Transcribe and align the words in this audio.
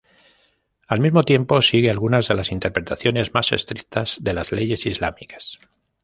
Al 0.87 0.99
mismo 0.99 1.25
tiempo, 1.25 1.61
sigue 1.61 1.91
algunas 1.91 2.27
de 2.27 2.33
las 2.33 2.51
interpretaciones 2.51 3.35
más 3.35 3.51
estrictas 3.51 4.17
de 4.19 4.33
las 4.33 4.51
leyes 4.51 4.87
islámicas. 4.87 5.59